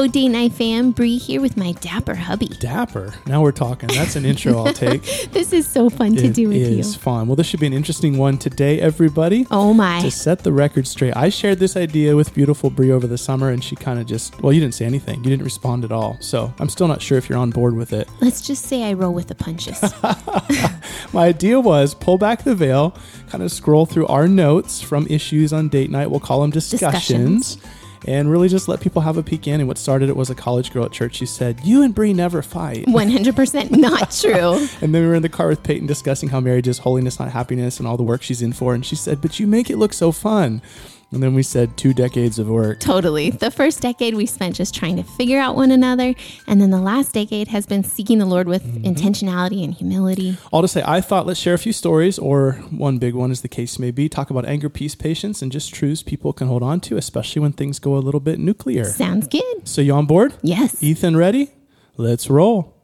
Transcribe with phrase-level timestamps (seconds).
[0.00, 0.92] Hello, Date Night fam.
[0.92, 2.46] Bre here with my dapper hubby.
[2.46, 3.12] Dapper.
[3.26, 3.90] Now we're talking.
[3.90, 5.02] That's an intro I'll take.
[5.30, 6.98] This is so fun to It do with is you.
[7.02, 7.26] fun.
[7.26, 9.46] Well, this should be an interesting one today, everybody.
[9.50, 10.00] Oh my.
[10.00, 13.50] To set the record straight, I shared this idea with beautiful Bre over the summer,
[13.50, 15.18] and she kind of just, well, you didn't say anything.
[15.22, 16.16] You didn't respond at all.
[16.20, 18.08] So I'm still not sure if you're on board with it.
[18.22, 19.82] Let's just say I roll with the punches.
[21.12, 22.96] My idea was pull back the veil,
[23.28, 26.10] kind of scroll through our notes from issues on date night.
[26.10, 27.58] We'll call them discussions.
[28.06, 29.60] And really just let people have a peek in.
[29.60, 32.06] And what started it was a college girl at church who said, You and Bre
[32.06, 32.86] never fight.
[32.86, 34.66] 100% not true.
[34.80, 37.30] And then we were in the car with Peyton discussing how marriage is holiness, not
[37.30, 38.74] happiness, and all the work she's in for.
[38.74, 40.62] And she said, But you make it look so fun.
[41.12, 42.78] And then we said, Two decades of work.
[42.80, 43.30] Totally.
[43.30, 46.14] The first decade we spent just trying to figure out one another.
[46.46, 48.84] And then the last decade has been seeking the Lord with Mm-hmm.
[48.84, 50.36] intentionality and humility.
[50.52, 53.40] All to say, I thought let's share a few stories, or one big one, as
[53.40, 54.08] the case may be.
[54.08, 57.52] Talk about anger, peace, patience, and just truths people can hold on to, especially when
[57.52, 58.84] things go a little bit nuclear.
[58.84, 59.66] Sounds good.
[59.68, 60.34] So, you on board?
[60.42, 60.82] Yes.
[60.82, 61.50] Ethan, ready?
[61.96, 62.79] Let's roll.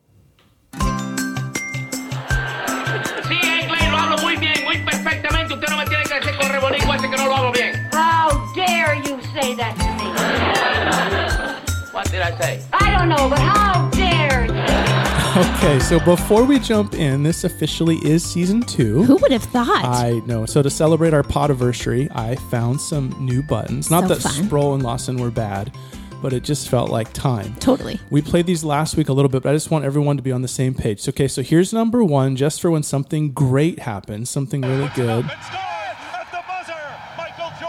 [13.09, 15.47] Don't know, but how dare you?
[15.57, 19.03] Okay, so before we jump in, this officially is season two.
[19.03, 19.85] Who would have thought?
[19.85, 20.47] I know.
[20.47, 23.91] So to celebrate our podiversary, I found some new buttons.
[23.91, 24.47] Not So that fun.
[24.47, 25.75] Sproul and Lawson were bad,
[26.23, 27.55] but it just felt like time.
[27.57, 28.01] totally.
[28.11, 30.33] We played these last week a little bit, but I just want everyone to be
[30.33, 31.01] on the same page.
[31.01, 35.27] So, okay, so here's number one, just for when something great happens, something really good.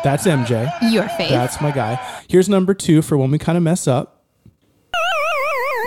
[0.03, 0.71] That's MJ.
[0.91, 1.31] Your face.
[1.31, 1.95] That's my guy.
[2.29, 4.16] Here's number two for when we kind of mess up.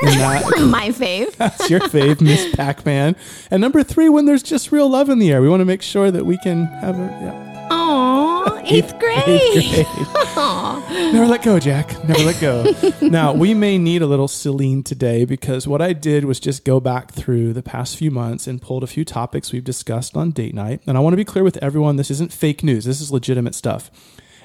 [0.02, 1.34] That, my fave.
[1.36, 3.16] that's your fave, Miss Pac Man.
[3.50, 5.42] And number three, when there's just real love in the air.
[5.42, 7.02] We want to make sure that we can have a.
[7.02, 7.46] Yeah.
[7.72, 9.22] Aw, eighth grade.
[9.26, 11.12] Eighth grade.
[11.12, 11.92] Never let go, Jack.
[12.04, 12.74] Never let go.
[13.00, 16.80] now, we may need a little Celine today because what I did was just go
[16.80, 20.54] back through the past few months and pulled a few topics we've discussed on date
[20.54, 20.80] night.
[20.86, 23.54] And I want to be clear with everyone this isn't fake news, this is legitimate
[23.54, 23.90] stuff.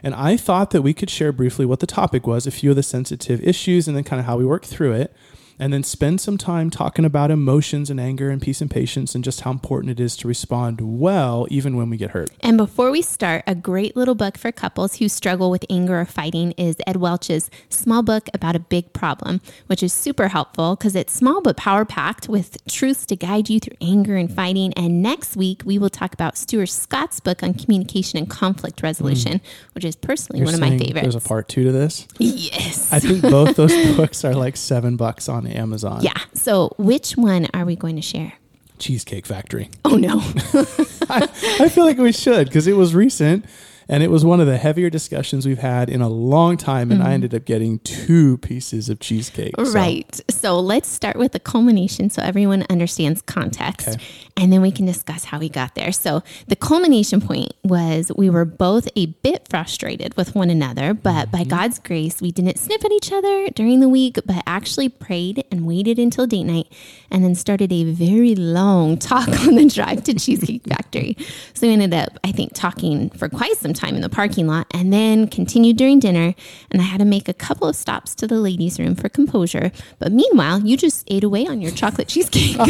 [0.03, 2.75] And I thought that we could share briefly what the topic was, a few of
[2.75, 5.15] the sensitive issues, and then kind of how we work through it.
[5.57, 9.23] And then spend some time talking about emotions and anger and peace and patience and
[9.23, 12.29] just how important it is to respond well, even when we get hurt.
[12.41, 16.05] And before we start, a great little book for couples who struggle with anger or
[16.05, 20.95] fighting is Ed Welch's Small Book About a Big Problem, which is super helpful because
[20.95, 24.73] it's small but power packed with truths to guide you through anger and fighting.
[24.73, 29.39] And next week, we will talk about Stuart Scott's book on communication and conflict resolution,
[29.39, 29.41] mm.
[29.73, 31.01] which is personally You're one of my favorites.
[31.01, 32.07] There's a part two to this.
[32.19, 32.91] yes.
[32.91, 36.01] I think both those books are like seven bucks on Amazon.
[36.01, 36.13] yeah.
[36.33, 38.33] So, which one are we going to share?
[38.77, 39.69] Cheesecake Factory.
[39.85, 40.19] Oh, no.
[41.09, 43.45] I feel like we should because it was recent
[43.87, 46.91] and it was one of the heavier discussions we've had in a long time.
[46.91, 47.13] And I mm-hmm.
[47.13, 49.53] ended up getting two pieces of cheesecake.
[49.57, 50.21] so- Right.
[50.29, 53.87] So let's start with the culmination so everyone understands context.
[53.87, 54.03] Okay.
[54.37, 55.91] And then we can discuss how we got there.
[55.91, 61.31] So the culmination point was we were both a bit frustrated with one another, but
[61.31, 61.49] by mm-hmm.
[61.49, 65.65] God's grace, we didn't snip at each other during the week, but actually prayed and
[65.65, 66.67] waited until date night
[67.11, 71.15] and then started a very long talk on the drive to Cheesecake Factory.
[71.53, 74.65] So we ended up, I think, talking for quite some time in the parking lot
[74.71, 76.33] and then continued during dinner.
[76.71, 79.71] And I had to make a couple of stops to the ladies' room for composure.
[79.99, 82.57] But meanwhile, you just ate away on your chocolate cheesecake.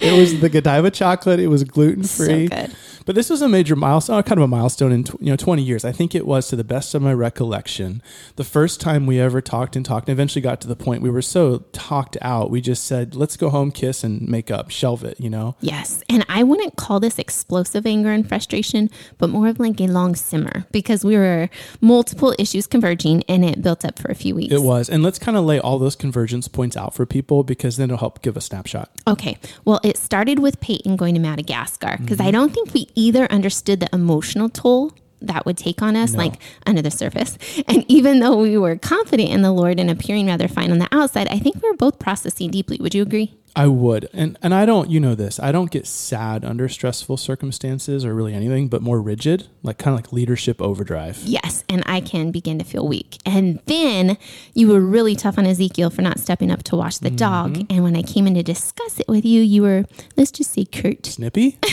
[0.00, 1.40] It was the Godiva chocolate.
[1.40, 2.48] It was gluten free.
[2.48, 2.76] So good.
[3.06, 5.84] But this was a major milestone, kind of a milestone in you know 20 years.
[5.84, 8.02] I think it was, to the best of my recollection,
[8.36, 10.08] the first time we ever talked and talked.
[10.08, 12.50] And eventually got to the point we were so talked out.
[12.50, 15.56] We just said, "Let's go home, kiss, and make up, shelve it." You know.
[15.60, 16.02] Yes.
[16.08, 20.14] And I wouldn't call this explosive anger and frustration, but more of like a long
[20.14, 21.48] simmer because we were
[21.80, 24.54] multiple issues converging and it built up for a few weeks.
[24.54, 24.88] It was.
[24.88, 27.98] And let's kind of lay all those convergence points out for people because then it'll
[27.98, 28.90] help give a snapshot.
[29.08, 29.38] Okay.
[29.64, 32.28] Well, it started with Peyton going to Madagascar because Mm-hmm.
[32.28, 34.92] I don't think we either understood the emotional toll
[35.22, 36.34] that would take on us, like
[36.66, 37.36] under the surface.
[37.68, 40.88] And even though we were confident in the Lord and appearing rather fine on the
[40.92, 42.78] outside, I think we were both processing deeply.
[42.80, 43.34] Would you agree?
[43.56, 44.08] I would.
[44.12, 45.40] And and I don't, you know this.
[45.40, 49.94] I don't get sad under stressful circumstances or really anything, but more rigid, like kind
[49.94, 51.18] of like leadership overdrive.
[51.24, 53.18] Yes, and I can begin to feel weak.
[53.26, 54.16] And then
[54.54, 57.54] you were really tough on Ezekiel for not stepping up to wash the dog.
[57.54, 57.66] Mm-hmm.
[57.72, 59.84] And when I came in to discuss it with you, you were,
[60.16, 61.06] let's just say, curt.
[61.06, 61.58] Snippy?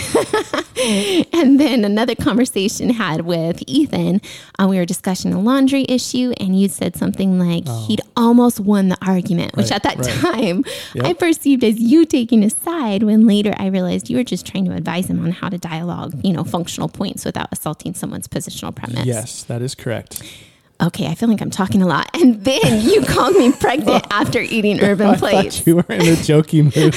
[1.34, 4.22] And then another conversation had with Ethan.
[4.60, 8.90] Uh, we were discussing a laundry issue, and you said something like he'd almost won
[8.90, 9.76] the argument, which Oh.
[9.76, 10.36] Right, at that right.
[10.36, 10.64] time
[10.94, 11.06] Yep.
[11.06, 13.04] I perceived as you taking a side.
[13.04, 16.14] When later I realized you were just trying to advise him on how to dialogue,
[16.24, 19.06] you know, functional points without assaulting someone's positional premise.
[19.06, 20.24] yes, that is correct.
[20.82, 22.10] okay, I feel like I'm talking a lot.
[22.14, 24.16] And then you called me pregnant oh.
[24.22, 25.58] after eating urban I plates.
[25.58, 26.96] thought you were in a jokey mood.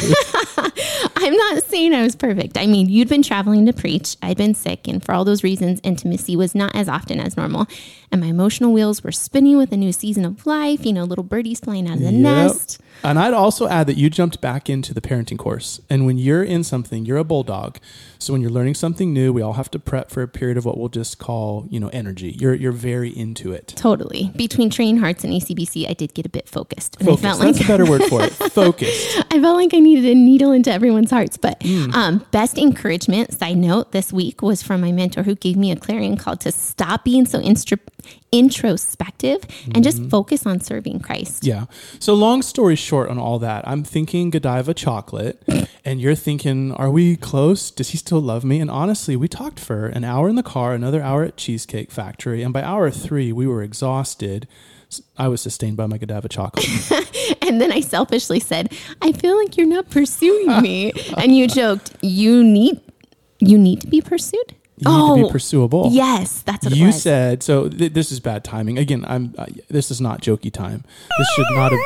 [1.22, 2.56] I'm not saying I was perfect.
[2.58, 5.80] I mean, you'd been traveling to preach, I'd been sick, and for all those reasons,
[5.82, 7.66] intimacy was not as often as normal.
[8.12, 11.24] And my emotional wheels were spinning with a new season of life, you know, little
[11.24, 12.22] birdies flying out of the Yep.
[12.22, 12.80] nest.
[13.02, 15.80] And I'd also add that you jumped back into the parenting course.
[15.88, 17.78] And when you're in something, you're a bulldog.
[18.18, 20.66] So when you're learning something new, we all have to prep for a period of
[20.66, 22.36] what we'll just call, you know, energy.
[22.38, 23.68] You're you're very into it.
[23.68, 24.30] Totally.
[24.36, 26.96] Between Training Hearts and ACBC, I did get a bit focused.
[26.98, 27.24] And Focus.
[27.24, 28.32] I felt like That's a better word for it.
[28.52, 29.24] Focused.
[29.32, 31.38] I felt like I needed a needle into everyone's hearts.
[31.38, 31.90] But Hmm.
[31.94, 35.76] um, best encouragement, side note, this week was from my mentor who gave me a
[35.76, 37.78] clarion call to stop being so instro-
[38.32, 39.38] introspective
[39.74, 41.42] and just focus on serving Christ.
[41.42, 41.48] Mm-hmm.
[41.48, 41.64] Yeah.
[41.98, 45.42] So long story short on all that, I'm thinking Godiva chocolate,
[45.84, 47.70] and you're thinking, are we close?
[47.70, 48.60] Does he still love me?
[48.60, 52.42] And honestly, we talked for an hour in the car, another hour at Cheesecake Factory,
[52.42, 54.48] and by hour three, we were exhausted.
[55.16, 56.66] I was sustained by my Godiva chocolate.
[57.42, 58.72] And then I selfishly said,
[59.02, 60.92] I feel like you're not pursuing me.
[61.16, 62.80] and you joked, you need
[63.40, 64.54] you need to be pursued?
[64.80, 65.88] You need to be pursuable.
[65.92, 67.68] Yes, that's what it you said so.
[67.68, 68.78] Th- this is bad timing.
[68.78, 69.34] Again, I'm.
[69.36, 70.84] Uh, this is not jokey time.
[71.18, 71.80] This should not have.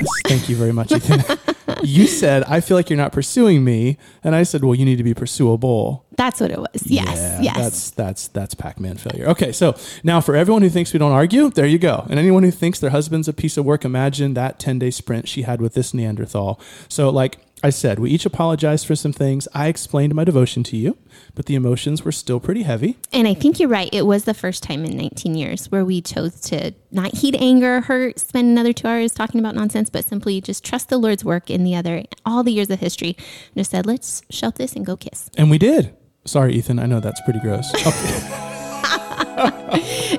[0.00, 0.92] Yes, thank you very much,
[1.82, 4.96] you said I feel like you're not pursuing me, and I said, well, you need
[4.96, 6.04] to be pursuable.
[6.16, 6.68] That's what it was.
[6.86, 7.56] Yes, Yeah, yes.
[7.56, 9.26] That's that's that's Pac-Man failure.
[9.28, 12.06] Okay, so now for everyone who thinks we don't argue, there you go.
[12.10, 15.42] And anyone who thinks their husband's a piece of work, imagine that 10-day sprint she
[15.42, 16.60] had with this Neanderthal.
[16.88, 19.46] So like I said, we each apologized for some things.
[19.54, 20.96] I explained my devotion to you,
[21.34, 22.96] but the emotions were still pretty heavy.
[23.12, 23.90] And I think you're right.
[23.92, 27.82] It was the first time in 19 years where we chose to not heed anger,
[27.82, 31.50] hurt, spend another two hours talking about nonsense, but simply just trust the Lord's work
[31.50, 33.14] in the other, all the years of history.
[33.18, 35.28] And just said, let's shelf this and go kiss.
[35.36, 35.94] And we did.
[36.24, 36.78] Sorry, Ethan.
[36.78, 37.70] I know that's pretty gross.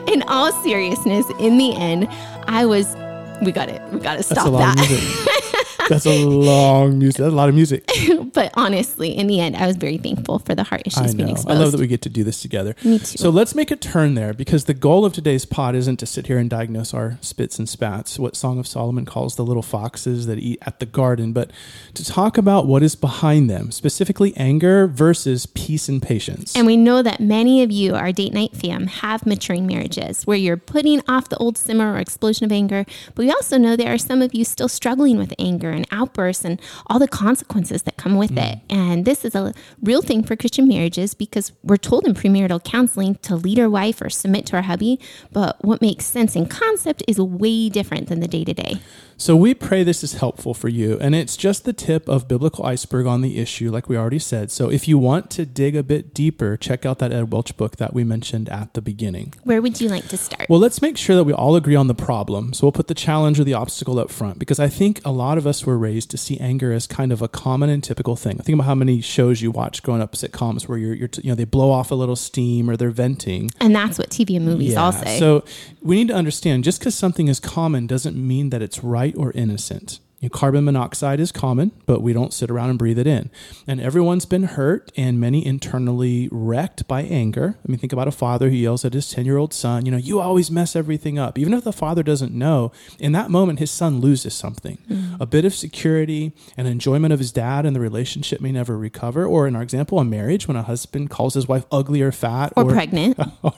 [0.08, 2.08] In all seriousness, in the end,
[2.48, 2.96] I was,
[3.44, 3.82] we got it.
[3.92, 5.58] We got to That's stop a lot that.
[5.92, 7.20] That's a long music.
[7.20, 7.90] That's a lot of music.
[8.34, 11.28] but honestly, in the end, I was very thankful for the heart I issues being
[11.28, 11.34] know.
[11.34, 11.58] exposed.
[11.58, 12.76] I love that we get to do this together.
[12.84, 13.18] Me too.
[13.18, 16.28] So let's make a turn there because the goal of today's pod isn't to sit
[16.28, 20.26] here and diagnose our spits and spats, what Song of Solomon calls the little foxes
[20.28, 21.52] that eat at the garden, but
[21.94, 26.56] to talk about what is behind them, specifically anger versus peace and patience.
[26.56, 30.38] And we know that many of you, our date night fam, have maturing marriages where
[30.38, 32.86] you're putting off the old simmer or explosion of anger.
[33.16, 36.46] But we also know there are some of you still struggling with anger and outbursts
[36.46, 38.38] and all the consequences that come with it.
[38.38, 38.62] Mm.
[38.70, 43.16] And this is a real thing for Christian marriages because we're told in premarital counseling
[43.24, 45.00] to lead our wife or submit to our hubby.
[45.32, 48.82] But what makes sense in concept is way different than the day to day.
[49.22, 52.66] So we pray this is helpful for you, and it's just the tip of biblical
[52.66, 54.50] iceberg on the issue, like we already said.
[54.50, 57.76] So if you want to dig a bit deeper, check out that Ed Welch book
[57.76, 59.36] that we mentioned at the beginning.
[59.44, 60.50] Where would you like to start?
[60.50, 62.52] Well, let's make sure that we all agree on the problem.
[62.54, 65.38] So we'll put the challenge or the obstacle up front because I think a lot
[65.38, 68.38] of us were raised to see anger as kind of a common and typical thing.
[68.38, 71.36] Think about how many shows you watch growing up, sitcoms where you're, you're you know,
[71.36, 73.50] they blow off a little steam or they're venting.
[73.60, 75.20] and that's what TV and movies all say.
[75.20, 75.44] So
[75.82, 79.32] we need to understand just because something is common doesn't mean that it's right or
[79.32, 80.00] innocent.
[80.22, 83.32] You know, carbon monoxide is common, but we don't sit around and breathe it in.
[83.66, 87.58] And everyone's been hurt and many internally wrecked by anger.
[87.68, 89.92] I mean, think about a father who yells at his 10 year old son, you
[89.92, 91.40] know, you always mess everything up.
[91.40, 94.78] Even if the father doesn't know, in that moment, his son loses something.
[94.88, 95.22] Mm-hmm.
[95.22, 99.26] A bit of security and enjoyment of his dad and the relationship may never recover.
[99.26, 102.54] Or in our example, a marriage when a husband calls his wife ugly or fat
[102.56, 103.18] or pregnant.
[103.42, 103.54] or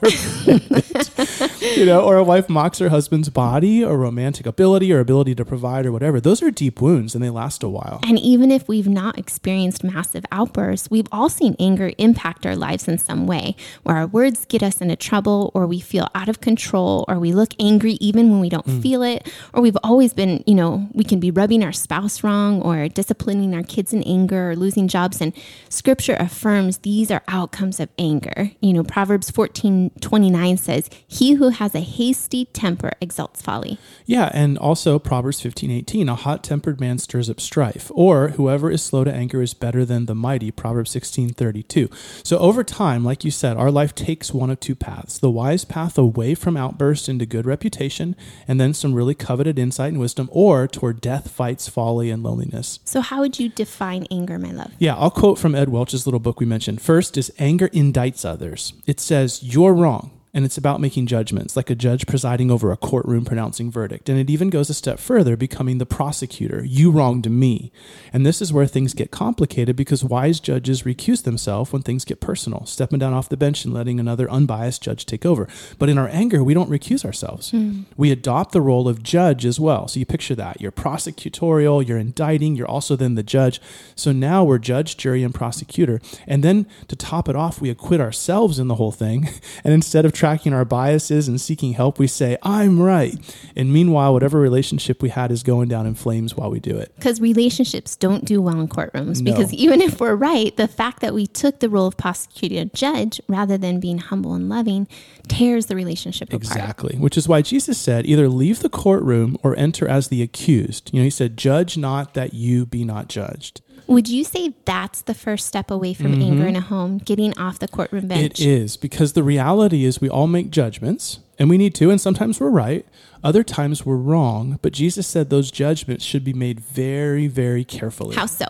[1.76, 5.44] you know, or a wife mocks her husband's body or romantic ability or ability to
[5.44, 6.20] provide or whatever.
[6.20, 8.00] Those are deep wounds and they last a while.
[8.06, 12.86] And even if we've not experienced massive outbursts, we've all seen anger impact our lives
[12.86, 16.40] in some way, where our words get us into trouble, or we feel out of
[16.40, 18.82] control, or we look angry even when we don't mm.
[18.82, 22.60] feel it, or we've always been, you know, we can be rubbing our spouse wrong,
[22.60, 25.20] or disciplining our kids in anger, or losing jobs.
[25.20, 25.32] And
[25.68, 28.50] scripture affirms these are outcomes of anger.
[28.60, 33.78] You know, Proverbs 14 29 says, He who has a hasty temper exalts folly.
[34.06, 38.70] Yeah, and also Proverbs 15, 18, a hot tempered man stirs up strife, or whoever
[38.70, 41.88] is slow to anger is better than the mighty, Proverbs 16, 32.
[42.22, 45.64] So over time, like you said, our life takes one of two paths the wise
[45.64, 50.28] path away from outburst into good reputation, and then some really coveted insight and wisdom,
[50.32, 52.80] or toward death, fights, folly, and loneliness.
[52.84, 54.72] So, how would you define anger, my love?
[54.78, 56.82] Yeah, I'll quote from Ed Welch's little book we mentioned.
[56.82, 58.74] First is anger indicts others.
[58.86, 60.10] It says, You're wrong.
[60.34, 64.08] And it's about making judgments, like a judge presiding over a courtroom pronouncing verdict.
[64.08, 66.64] And it even goes a step further, becoming the prosecutor.
[66.64, 67.70] You wronged me.
[68.12, 72.20] And this is where things get complicated because wise judges recuse themselves when things get
[72.20, 75.46] personal, stepping down off the bench and letting another unbiased judge take over.
[75.78, 77.52] But in our anger, we don't recuse ourselves.
[77.52, 77.82] Hmm.
[77.96, 79.86] We adopt the role of judge as well.
[79.86, 80.60] So you picture that.
[80.60, 83.60] You're prosecutorial, you're indicting, you're also then the judge.
[83.94, 86.00] So now we're judge, jury, and prosecutor.
[86.26, 89.28] And then to top it off, we acquit ourselves in the whole thing.
[89.62, 93.14] And instead of tracking our biases and seeking help, we say, I'm right.
[93.54, 96.94] And meanwhile, whatever relationship we had is going down in flames while we do it.
[96.96, 99.20] Because relationships don't do well in courtrooms.
[99.20, 99.32] No.
[99.32, 103.20] Because even if we're right, the fact that we took the role of prosecutor judge
[103.28, 104.88] rather than being humble and loving
[105.28, 106.42] tears the relationship apart.
[106.42, 106.96] Exactly.
[106.96, 110.90] Which is why Jesus said, either leave the courtroom or enter as the accused.
[110.94, 113.60] You know, he said, judge not that you be not judged.
[113.86, 117.58] Would you say that's the first step away from anger in a home, getting off
[117.58, 118.34] the courtroom bench?
[118.34, 118.42] Mm-hmm.
[118.42, 122.00] It is because the reality is we all make judgments and we need to, and
[122.00, 122.86] sometimes we're right,
[123.22, 124.58] other times we're wrong.
[124.62, 128.16] But Jesus said those judgments should be made very, very carefully.
[128.16, 128.46] How so?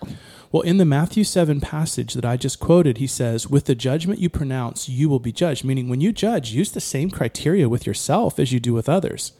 [0.52, 4.20] Well, in the Matthew 7 passage that I just quoted, he says, With the judgment
[4.20, 5.64] you pronounce, you will be judged.
[5.64, 9.32] Meaning, when you judge, use the same criteria with yourself as you do with others.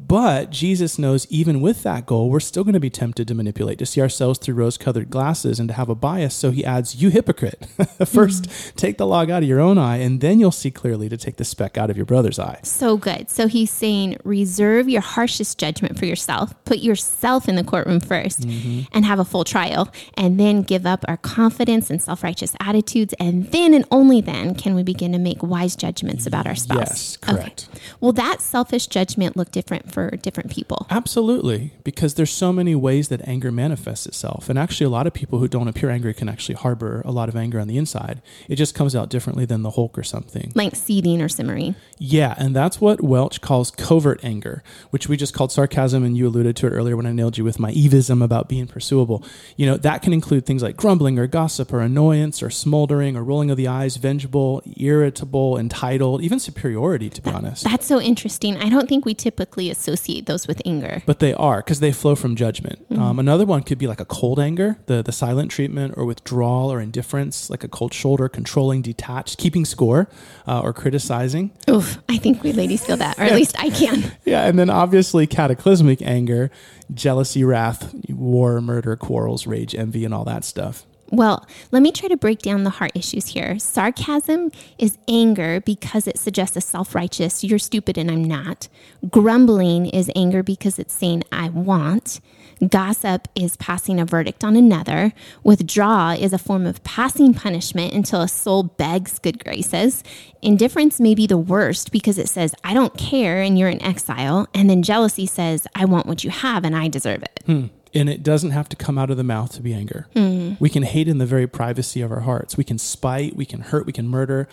[0.00, 3.78] But Jesus knows even with that goal, we're still going to be tempted to manipulate,
[3.78, 6.34] to see ourselves through rose colored glasses and to have a bias.
[6.34, 7.66] So he adds, You hypocrite.
[7.98, 11.16] 1st take the log out of your own eye, and then you'll see clearly to
[11.16, 12.60] take the speck out of your brother's eye.
[12.62, 13.28] So good.
[13.28, 18.38] So he's saying reserve your harshest judgment for yourself, put yourself in the courtroom 1st
[18.38, 18.80] Mm-hmm.
[18.92, 23.14] and have a full trial, and then give up our confidence and self righteous attitudes.
[23.18, 26.78] And then and only then can we begin to make wise judgments about our spouse.
[26.78, 27.68] Yes, correct.
[27.70, 27.82] Okay.
[28.00, 30.86] Will that selfish judgment look different for different people?
[30.90, 34.48] Absolutely, because there's so many ways that anger manifests itself.
[34.48, 37.28] And actually, a lot of people who don't appear angry can actually harbor a lot
[37.28, 38.22] of anger on the inside.
[38.48, 40.52] It just comes out differently than the Hulk or something.
[40.54, 41.74] Like seething or simmering.
[41.98, 46.26] Yeah, and that's what Welch calls covert anger, which we just called sarcasm, and you
[46.28, 49.24] alluded to it earlier when I nailed you with my evism about being pursuable.
[49.56, 53.24] You know, that can include things like grumbling or gossip or annoyance or smoldering or
[53.24, 57.64] rolling of the eyes, vengeable, irritable, entitled, even superiority, to be honest.
[57.64, 58.56] That's so interesting.
[58.56, 61.02] I don't think we typically associate those with anger.
[61.06, 62.84] But they are because they flow from judgment.
[62.90, 66.72] Um, another one could be like a cold anger, the the silent treatment or withdrawal
[66.72, 70.08] or indifference, like a cold shoulder, controlling, detached, keeping score,
[70.46, 71.50] uh, or criticizing.
[71.70, 74.12] Oof, I think we ladies feel that, or at least I can.
[74.24, 76.50] Yeah, and then obviously cataclysmic anger,
[76.92, 80.84] jealousy, wrath, war, murder, quarrels, rage, envy, and all that stuff.
[81.10, 83.58] Well, let me try to break down the heart issues here.
[83.58, 88.68] Sarcasm is anger because it suggests a self righteous, you're stupid and I'm not.
[89.08, 92.20] Grumbling is anger because it's saying, I want.
[92.66, 95.12] Gossip is passing a verdict on another.
[95.44, 100.02] Withdraw is a form of passing punishment until a soul begs good graces.
[100.42, 104.48] Indifference may be the worst because it says, I don't care and you're in exile.
[104.54, 107.40] And then jealousy says, I want what you have and I deserve it.
[107.46, 107.66] Hmm.
[107.94, 110.06] And it doesn't have to come out of the mouth to be anger.
[110.14, 110.56] Mm-hmm.
[110.58, 112.56] We can hate in the very privacy of our hearts.
[112.56, 114.48] We can spite, we can hurt, we can murder,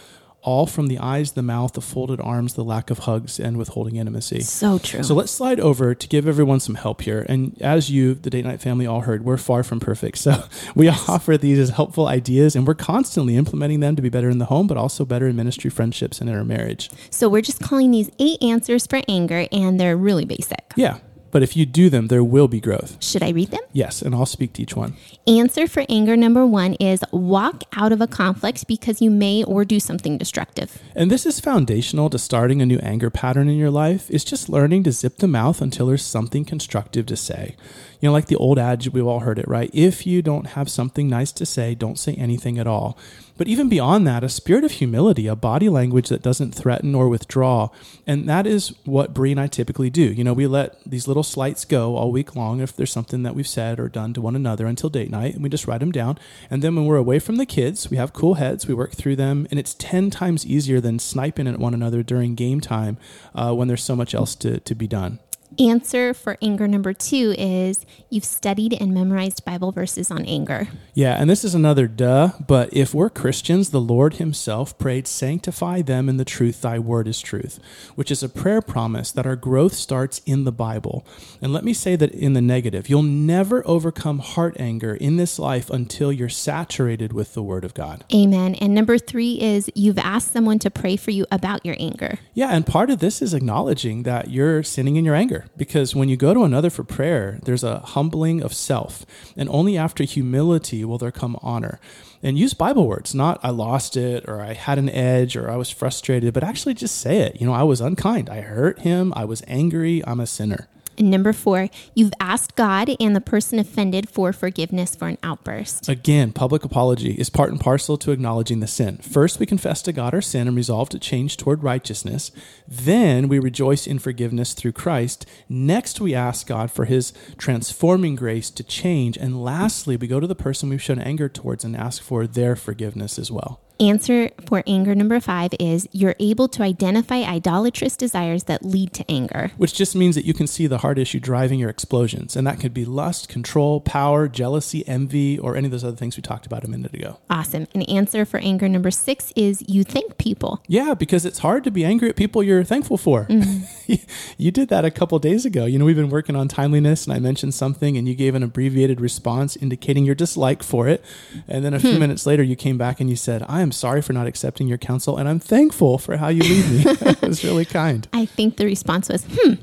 [0.46, 3.96] all from the eyes, the mouth, the folded arms, the lack of hugs, and withholding
[3.96, 4.42] intimacy.
[4.42, 5.01] So true.
[5.01, 7.25] So let's slide over to give everyone some help here.
[7.27, 10.20] And as you, the date night family, all heard, we're far from perfect.
[10.20, 10.44] So
[10.75, 14.38] we offer these as helpful ideas, and we're constantly implementing them to be better in
[14.38, 16.92] the home, but also better in ministry, friendships, and in our marriage.
[17.10, 20.74] So we're just calling these eight answers for anger, and they're really basic.
[20.75, 21.00] Yeah.
[21.36, 22.96] But if you do them, there will be growth.
[23.04, 23.60] Should I read them?
[23.74, 24.01] Yes.
[24.01, 24.96] And I'll speak to each one.
[25.27, 29.65] Answer for anger number one is walk out of a conflict because you may or
[29.65, 30.82] do something destructive.
[30.96, 34.10] And this is foundational to starting a new anger pattern in your life.
[34.10, 37.58] It's just learning to zip the mouth until there's something constructive to say.
[38.00, 39.70] You know, like the old adage, we've all heard it, right?
[39.74, 42.98] If you don't have something nice to say, don't say anything at all.
[43.38, 47.10] But even beyond that, a spirit of humility, a body language that doesn't threaten or
[47.10, 47.70] withdraw.
[48.08, 50.04] And that is what Bre and I typically do.
[50.04, 53.36] You know, we let these little slights go all week long if there's something that
[53.36, 55.91] we've said or done to one another until date night, and we just write them
[55.91, 56.17] down.
[56.50, 59.15] And then when we're away from the kids, we have cool heads, we work through
[59.15, 62.98] them, and it's 10 times easier than sniping at one another during game time
[63.34, 65.20] uh, when there's so much else to, to be done.
[65.58, 70.68] Answer for anger number two is you've studied and memorized Bible verses on anger.
[70.94, 75.82] Yeah, and this is another duh, but if we're Christians, the Lord Himself prayed, Sanctify
[75.82, 77.60] them in the truth, thy word is truth,
[77.96, 81.06] which is a prayer promise that our growth starts in the Bible.
[81.42, 85.40] And let me say that in the negative, you'll never overcome heart anger in this
[85.40, 88.04] life until you're saturated with the word of God.
[88.14, 88.56] Amen.
[88.56, 92.20] And number three is you've asked someone to pray for you about your anger.
[92.34, 95.45] Yeah, and part of this is acknowledging that you're sinning in your anger.
[95.58, 99.06] Because when you go to another for prayer, there's a humbling of self.
[99.36, 101.80] And only after humility will there come honor.
[102.24, 105.58] And use Bible words, not I lost it or I had an edge or I
[105.58, 107.40] was frustrated, but actually just say it.
[107.40, 108.30] You know, I was unkind.
[108.30, 109.14] I hurt him.
[109.16, 110.04] I was angry.
[110.08, 110.68] I'm a sinner.
[110.98, 115.90] And number four, you've asked God and the person offended for forgiveness for an outburst.
[115.90, 118.98] Again, public apology is part and parcel to acknowledging the sin.
[118.98, 122.32] First, we confess to God our sin and resolve to change toward righteousness.
[122.68, 125.25] Then, we rejoice in forgiveness through Christ.
[125.50, 129.18] Next, we ask God for his transforming grace to change.
[129.18, 132.56] And lastly, we go to the person we've shown anger towards and ask for their
[132.56, 133.64] forgiveness as well.
[133.79, 139.12] Answer for anger number five is you're able to identify idolatrous desires that lead to
[139.12, 139.51] anger.
[139.58, 142.38] Which just means that you can see the heart issue driving your explosions.
[142.38, 146.15] And that could be lust, control, power, jealousy, envy, or any of those other things
[146.15, 147.20] we talked about a minute ago.
[147.29, 147.67] Awesome.
[147.74, 150.63] And answer for anger number six is you thank people.
[150.67, 153.25] Yeah, because it's hard to be angry at people you're thankful for.
[153.25, 153.94] Mm-hmm.
[154.38, 155.65] you did that a couple days ago.
[155.65, 158.44] You know, we've been working on timeliness, and I mentioned something, and you gave an
[158.44, 161.03] abbreviated response indicating your dislike for it.
[161.48, 162.00] And then a few hmm.
[162.00, 164.77] minutes later, you came back and you said, I am sorry for not accepting your
[164.77, 166.84] counsel, and I'm thankful for how you lead me.
[167.01, 168.07] it was really kind.
[168.13, 169.55] I think the response was, hmm.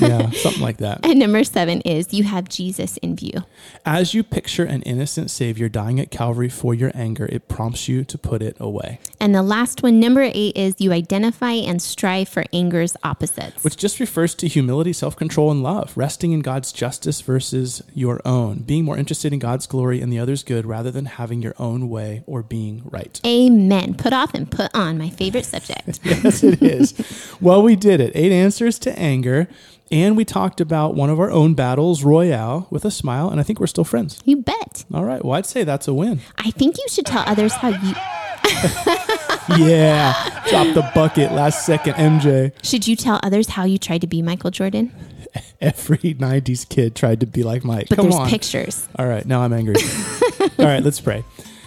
[0.00, 1.04] Yeah, something like that.
[1.04, 3.44] And number seven is you have Jesus in view.
[3.84, 8.04] As you picture an innocent Savior dying at Calvary for your anger, it prompts you
[8.04, 9.00] to put it away.
[9.20, 13.64] And the last one, number eight, is you identify and strive for anger's opposites.
[13.64, 18.20] which just refers to humility, self control, and love, resting in God's justice versus your
[18.24, 21.54] own, being more interested in God's glory and the other's good rather than having your
[21.58, 23.20] own way or being right.
[23.26, 23.94] Amen.
[23.94, 26.00] Put off and put on, my favorite subject.
[26.04, 26.94] yes, it is.
[27.40, 28.12] Well, we did it.
[28.14, 29.48] Eight answers to anger.
[29.90, 33.44] And we talked about one of our own battles, Royale, with a smile, and I
[33.44, 34.20] think we're still friends.
[34.24, 34.84] You bet.
[34.92, 35.24] All right.
[35.24, 36.20] Well, I'd say that's a win.
[36.38, 37.94] I think you should tell others how you
[39.58, 40.12] Yeah.
[40.48, 42.52] Drop the bucket last second, MJ.
[42.64, 44.92] should you tell others how you tried to be Michael Jordan.
[45.60, 47.88] Every 90s kid tried to be like Mike.
[47.88, 48.28] But Come there's on.
[48.28, 48.88] pictures.
[48.98, 49.76] All right, now I'm angry.
[50.58, 51.24] All right, let's pray.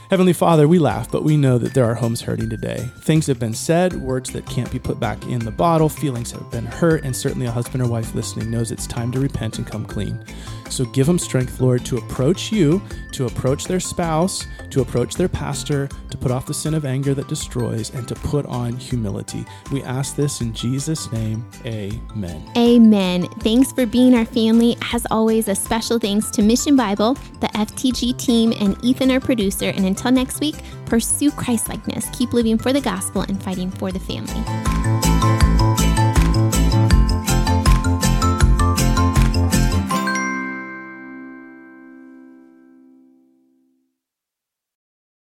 [0.10, 2.90] Heavenly Father, we laugh, but we know that there are homes hurting today.
[3.02, 6.50] Things have been said, words that can't be put back in the bottle, feelings have
[6.50, 9.68] been hurt, and certainly a husband or wife listening knows it's time to repent and
[9.68, 10.26] come clean.
[10.70, 15.28] So give them strength, Lord, to approach you, to approach their spouse, to approach their
[15.28, 19.46] pastor, to put off the sin of anger that destroys, and to put on humility.
[19.72, 21.46] We ask this in Jesus' name.
[21.66, 22.52] Amen.
[22.56, 23.28] Amen.
[23.40, 24.78] Thanks for being our family.
[24.94, 29.70] As always, a special thanks to Mission Bible, the FTG team, and Ethan, our producer.
[29.70, 30.56] And until next week,
[30.86, 34.99] pursue Christlikeness, keep living for the gospel, and fighting for the family.